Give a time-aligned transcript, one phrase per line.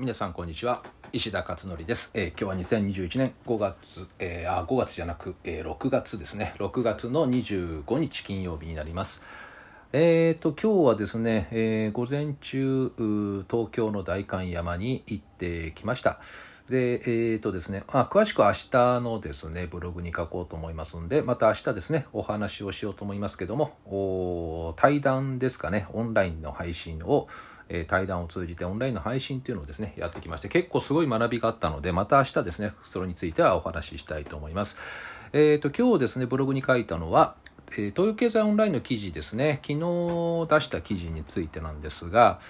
[0.00, 0.82] 皆さんこんにちは。
[1.12, 6.54] 石田勝則です、えー今日は2021年5月、えーあ5月じゃなく、えー6月ですね。
[6.56, 9.20] 6月の25日金曜日になります。
[9.92, 16.18] えー、と今日はですね、えー午前中東京の代官山に行ってきました。
[16.70, 27.28] でえーとですねあ詳しくは明日のですねブログに書こうと思いますんでまた明日ですねお話をしようと思いますけども対談ですかねオンラインの配信を
[27.70, 34.76] え対談を通じてオンラインの配信っていうのをですねやってきまして結構すごい学びがあったのでまた明日ですねそれについてはお話ししたいと思います。
[35.32, 37.36] えーと今日ですねブログに書いたのは
[37.78, 39.60] え東洋経済オンラインの記事ですね。
[39.62, 39.78] 昨日
[40.48, 42.40] 出した記事についてなんですが、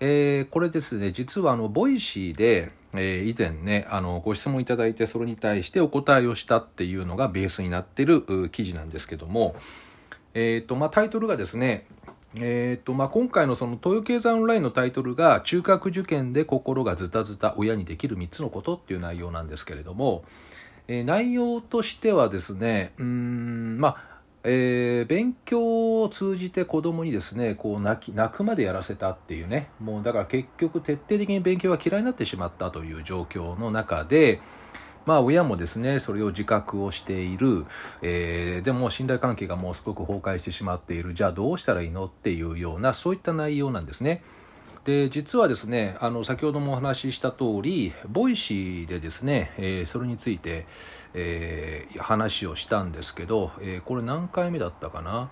[0.00, 9.56] えーこれですね実はあの Voicy で、えー以前ねあのご質問いただいてそれに対してお答えをしたっていうのがベースになってる記事なんですけども、
[10.34, 11.86] えーとまあ、タイトルがですね
[12.38, 20.24] えーとまあ、今回のその東洋経済オンラインのタイトルが中学受験で心がズタズタ親にできる3つのことっていう内容なんですけれども、
[20.88, 23.96] えー内容としてはですねうんまあ
[24.44, 34.40] えー勉強を通じて子供にですねこう泣き泣くまでやらせたっていうねもうだから結局徹底的に勉強が嫌いになってしまったという状況の中で
[35.06, 37.64] まあ親もですねそれを自覚をしている、
[38.02, 41.14] えーでも信頼関係がもうすごく崩壊してしまっている。
[41.14, 44.22] じゃあどうしたらいいのっていうようなそういった内容なんですね。
[44.84, 50.66] で実はですねあの先ほどもお話しした通り Voicy でですね、えーそれについて、
[51.14, 55.30] えー話をしたんですけど、えーこれ何回目だったかな？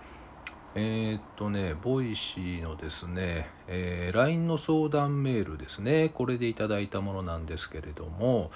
[0.76, 8.50] えっとね、 Voicy のですね、え LINE の相談メールですね、これでいただいたものなんですけれども、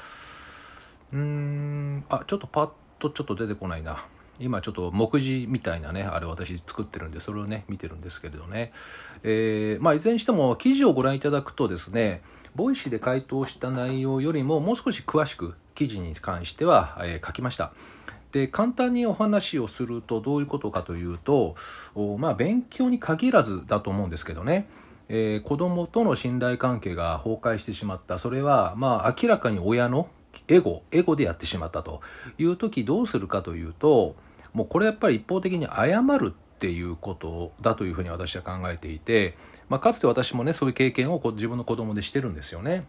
[1.12, 4.04] うーん、あ、ちょっとパッとちょっと出てこないな。
[4.40, 8.72] 今ちょっと目次みたいなね、あれ私作ってるんで、それをね、見てるんですけれどね。
[9.24, 12.22] えーまあ、いずれにしても記事をご覧いただくとですね、
[12.54, 17.72] Voicy で回答した内容よりももう少し詳しく記事に関しては、えー書きました。
[18.30, 21.56] で簡単にお話をするとどういうことかというと、
[21.94, 24.68] おまあ、勉強に限らずだと思うんですけどね、
[25.08, 30.08] えー子供との信頼関係が崩壊してしまったそれは、まあ、明らかに親の
[30.48, 32.00] エゴエゴでやってしまったと
[32.38, 34.16] いう時どうするかというと
[34.52, 39.36] もうこれやっぱり一方的に謝るっていうことだというふうに私は考えていて、
[39.68, 42.86] まあ、かつて私もねそういう経験を自分の子供でしてるんですよね。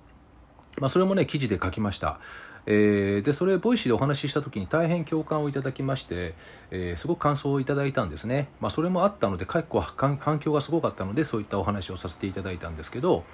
[0.79, 2.19] まあ、それもね記事で書きました、
[2.65, 6.35] えーでそれ Voicy でお話しした時に大変共感をいただきまして、
[6.71, 13.25] えーすごく感想をいただいたんですね、まあ、それもあったので結構反反響がすごかったのでそういったお話をさせていただいたんですけど、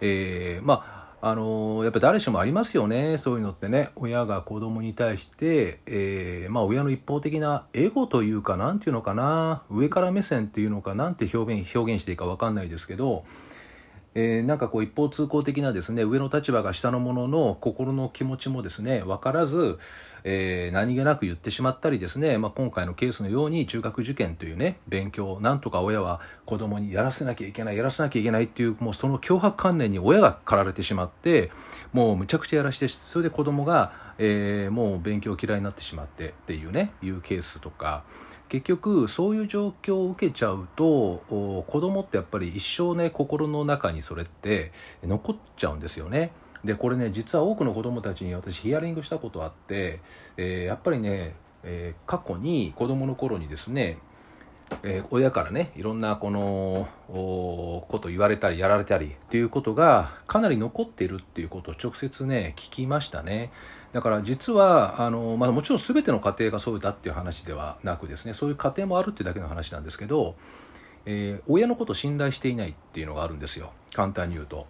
[0.00, 3.16] えーまああのーやっぱ誰しもありますよね。
[3.16, 3.88] そういうのってね。
[3.96, 9.62] 親が子供に対して、えーまあ、親の一方的なエゴというかなんていうのかな。
[9.70, 13.24] 上から目線っていうのかなんて表現表現していいか分かんないですけど
[14.14, 19.78] えーなんかこう一方通行的なですね上の立場が下の者の心の気持ちもですね分からず、
[20.22, 31.50] えー何気なく言ってしまったりですね、まあ、今回のケースのように中学受験というね勉強をなんとか親は子供にやらせなきゃいけないやらせなきゃいけないっていうもうその脅迫観念に親が駆られてしまって
[31.92, 38.04] もうむちゃくちゃやらしてそれで子供が、えーもう勉強嫌いになってしまってっていうねいうケースとか
[38.48, 40.84] 結局そういう状況を受けちゃうと
[41.28, 44.72] 子供ってやっぱり一生ね心の中にそれって
[45.02, 46.30] 残っちゃうんですよね。
[46.64, 50.00] でこれね実は多くの子供たちに私ヒアリングしたことあって、
[50.36, 53.98] えーやっぱりね、えー過去に子供の頃にですね
[54.82, 63.50] えー親からねいろんなこのこと言われたりやられたりっていうことがかなり残っているっていうことを直接ね聞きましたね
[63.92, 70.36] だから実はあの、まあ、もちろん全ての家庭がそうだっていう話ではなくですねそういう家庭もあるっていうだけの話なんですけど、
[71.06, 74.66] えー親のことを信頼していないっていうのがあるんですよ簡単に言うと。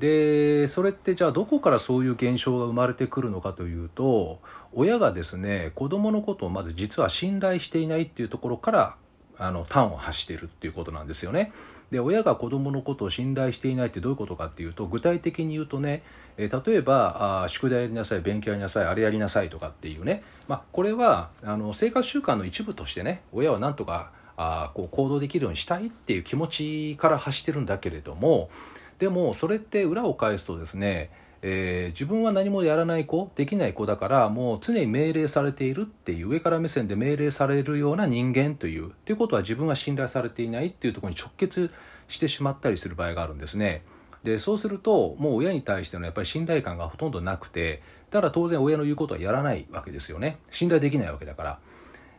[0.00, 4.40] でそれってじゃあどこからそういう現象が生まれてくるのかというと
[4.72, 8.96] 親がですね子供のことをまず実は信頼していないっていうところから
[9.40, 11.50] あの端を発してるっていうことなんですよね。
[11.90, 16.02] で親が子供のことを信頼していないってどういうことかっていうと具体的に言うとね、
[16.36, 28.50] えー例えばあ宿題やりなさい勉強やりなさいあれやりなさいとかっていうね、まあ、これはあの生活習慣の一部としてね親はなんとかあこう行動できるようにしたいっていう気持ちから発してるんだけれども
[28.98, 31.10] でもそれって裏を返すとですね、
[31.42, 41.70] えー自分は何もやらない子できない子だからもう常に命令されているっていう上から目線で命令されるような人間というっていうことは自分は信頼されていないっていうところに直結
[42.08, 43.82] してしまったりする場合があるんですね。
[44.22, 51.58] でそうするともう親に対してのやっぱり信頼感がほとんどなくてだから当然親の言うことはやらないわけですよね信頼できないわけだから。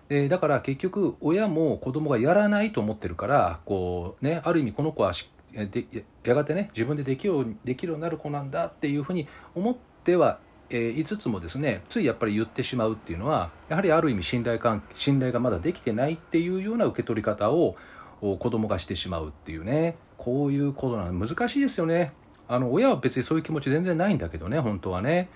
[0.10, 5.14] えーだから結局親も子供がやらないと思ってるからこう、ね、ある意味この子は
[5.53, 5.86] で
[6.24, 10.39] やがてね自分でできるようできるようになる子なんだっていうふうに思っては、
[10.69, 17.75] えー、いつつもですねついやっぱり言ってしまうっていうのはやはりある意味信頼感信頼がまだできてないっていうような受け取り方を
[18.21, 22.13] 子供がしてしまうっていうねこういうことなの難しいですよね
[22.48, 25.30] あの親は別にそういう気持ち全然ないんだけどね本当はね。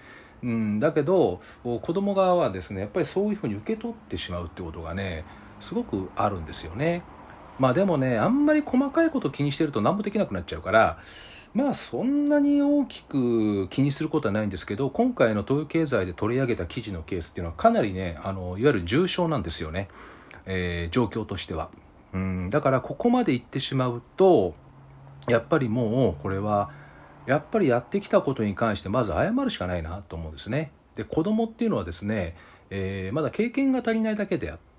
[0.44, 5.26] うん、だけど子供側はですねやっぱりそういうふうに受け取ってしまうってことがね
[5.60, 7.04] すごくあるんですよね。
[7.60, 11.00] まあでもねあんまり細かいこと気にしてると何もできなくなっちゃうから
[11.54, 19.88] まあそんなに大きく気にすることはないんですけど今回の東洋経済で取り上げた記事のケースっていうのはかなりねあのいわゆる重症なんですよね、
[20.46, 21.70] えー、状況としては。
[22.14, 24.56] うんだからここまで行ってしまうと
[25.28, 26.72] やっぱりもうこれは
[27.26, 30.72] やっぱりやってきたことに関してまず謝るしかないなと思うんですね。
[30.96, 32.36] で子供っていうのはですね、
[32.70, 34.75] えー、まだ経験が足りないだけであって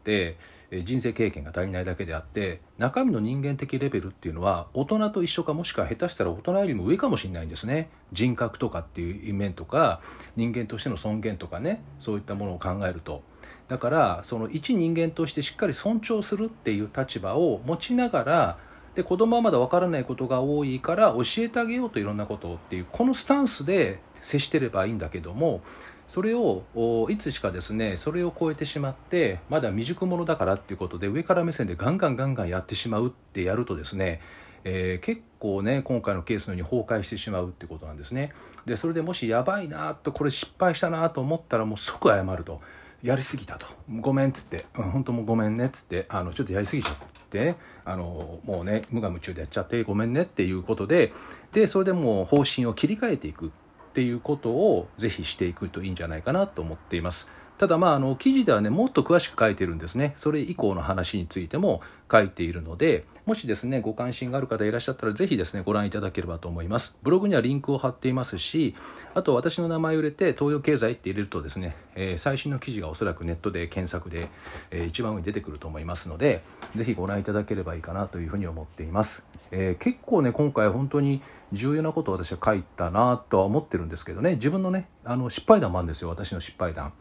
[0.84, 7.88] 人生経験が足りないだけであって中身の人間的レベルっていうのは大人と一緒かもしくは下手したら大人よりも上かもしれないんですね。
[8.12, 10.00] 人格とかっていう面とか
[10.34, 13.22] 人間としての尊厳とかねそういったものを考えると。
[13.68, 18.58] だからその一人間としてしっかり尊重するっていう立場を持ちながら
[18.96, 25.60] で子供はまだ分からないことが多いから教えてあげようといろんなことをっていうこのスタンスで接してればいいんだけども
[26.08, 26.64] それを
[27.10, 34.20] いつしかですねそれを超えてしまってまだ未熟者だからっていうことで上から目線でガンガンガンガンやってしまうってやるとですね
[34.68, 38.32] えー、結構ね今回のケースのように崩壊してしまうってことなんですね。
[38.64, 42.60] でそれでもしやばいなとこれ失敗したなと思ったらもう即謝ると。
[43.06, 43.66] やりすぎたと。
[44.00, 46.06] ごめんっつって、うん、本当もうごめんねっつって。
[46.08, 46.96] あのちょっとやりすぎちゃっ
[47.30, 47.54] て。
[47.84, 49.82] あのもうね無我夢中でやっちゃって。
[49.84, 51.12] ごめんねっていうことで。
[51.52, 53.50] でそれでもう方針を切り替えていくっ
[53.94, 57.30] ていうことをぜひしていくといいんじゃないかなと思っています。
[57.58, 60.12] ただまああの記事ではねもっと詳しく書いてるんですね。
[60.16, 61.80] それ以降の話についても
[62.10, 63.04] 書いているので。
[63.26, 66.96] もしですねご関心がある方いらっしゃったらぜひですねご覧いただければと思います。
[67.02, 68.76] ブログにはリンクを貼っていますし
[69.14, 74.28] あと私の名前を入れて東洋経済って入れるとですね、えー、最新の記事がおそらくネットで検索で、
[74.70, 76.44] えー、一番上に出てくると思いますので
[76.76, 81.22] ぜひご覧いただければいいかなというふうに思っています、えー、結構ね今回本当に
[81.52, 84.34] 重要なことを私は書いたなとは思ってるんですけどね。
[84.34, 86.08] 自分のねあの失敗談もあるんですよ。
[86.08, 86.92] 私の失敗談。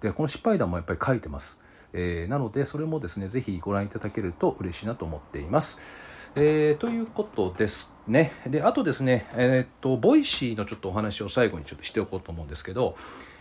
[0.00, 1.60] でこの失敗談もやっぱり書いてます、
[1.92, 5.78] えー、なのでそれもですねぜひご覧いただけると嬉しいなと思っています、
[6.34, 8.32] えー、ということですね。
[8.46, 12.96] であとですねえー、っと Voicy のちょっとお話を最後にちょっとしておこうと思うんですけど、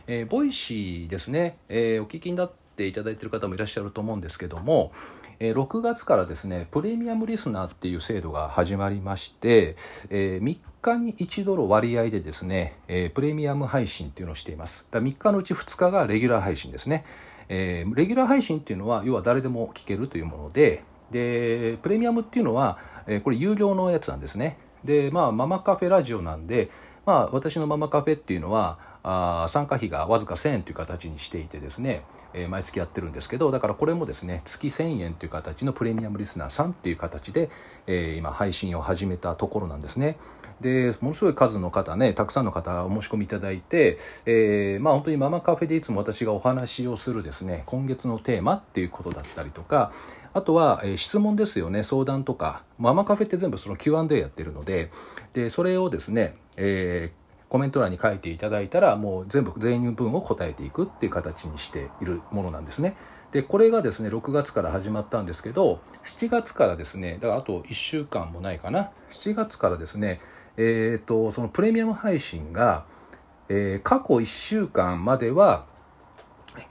[0.07, 4.91] えボイシーですね、えお聞きになっていただいている方もいらっしゃると思うんですけども、
[5.39, 9.75] え6月からですねプレミアムリスナーっていう制度が始まりまして、
[10.09, 14.85] え3日に1ドル割合でですね、えプレミアム配信っていうのをしています。
[14.91, 17.05] だ3日のうち2日がレギュラー配信ですね、
[17.47, 22.77] えレギュラー配信っていうのは要は誰でも聞けるというものででプレミアムっていうのは、
[23.07, 24.57] えこれ有料のやつなんですね。
[24.83, 26.69] でまあママカフェラジオなんで
[27.05, 32.03] まあ私のママカフェっていうのはあ参加費がわずか1000円という形にしていてですね
[32.33, 37.49] えー、毎月やってるんですけどだからこれもですね月1000円という形のプレミアムリスナーさんっていう形で、
[37.87, 40.17] えー、今配信を始めたところなんですね。
[40.61, 49.91] でものすごい数の方ねたくさんの方お申し込みいただいて、えー、まあ本当にママカフェでいつも私がお話をするですね今月のテーマっていうことだったりとか
[50.33, 54.89] あとは、え、質問ですよね相談とかママカフェって全部その Q&A やってるので
[55.33, 57.22] でそれをですね、えー
[57.53, 62.97] コメント欄に書いていただいたらもう全部全員分を答えていくっていう形にしているものなんですね。
[63.31, 70.19] でこれがですね6月から始まったんですけど7月からですねだからあと1週間もないかな7月からですね
[70.57, 72.85] えっ、ー、とそのプレミアム配信が、
[73.49, 75.67] えー、過去1週間までは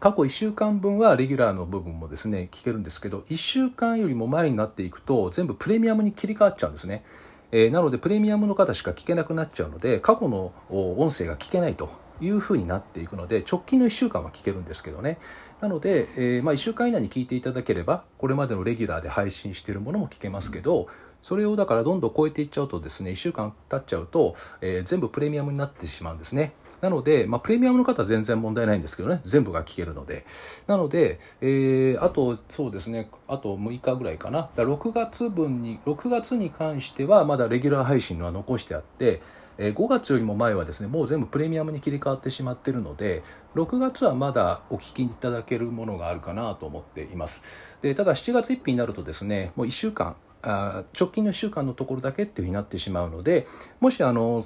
[0.00, 7.04] 過去1週間分はレギュラーの部分もですね聞けるんですけど1週間よりも前になっていくと全部プレミアムに切り替わっちゃうんですね。
[7.52, 11.90] えー、なのでプレミアムの方しか聞けなくなっちゃうので過去の音声が聞けないと
[12.20, 15.18] いうふうになっていくので直近の1週間は聞けるんですけどね。
[15.60, 20.88] なので、えー、まあ、1週間以内に聞いていただければこれまでのレギュラーで配信しているものも聞けますけど
[21.22, 26.52] それをだからどんどん超えていっちゃうとですね1週間経っちゃうと、えー、全部プレミアムになってしまうんですね。
[26.82, 30.26] なので、まあ、プレミアムの方は全然問題ないんですけどね、全部が聞けるので。
[30.66, 34.50] なので、えー、あと、そうですね、あと6日ぐらいかな。
[34.54, 39.22] だ6月分に、6月に関しては、まだレギュラー配信は残してあって、
[39.58, 43.22] え5月よりも前はですね、もう全部プレミアムに切り替わってしまってるので、
[43.54, 47.44] 6月はまだお聞きいただけるものがあるかなと思っています。
[47.82, 53.46] でただ7月1日になるとですね、もう1週間、あ直近の1週間のところだけっていうふうになってしまうので、
[53.80, 54.44] もしあの、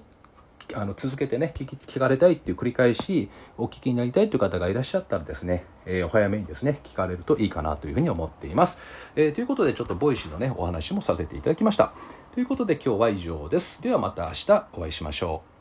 [0.74, 11.92] あの続けてね聞き聞かれたいっていう繰り返しお聞きになりたいという方がいらっしゃったらですね、えー、お早めにですね聞かれるといいかなというふうに思っています、えー、ということでちょっと Voicy のねお話もさせていただきました。
[12.32, 13.82] ということで今日は以上です。
[13.82, 15.55] ではまた明日お会いしましょう。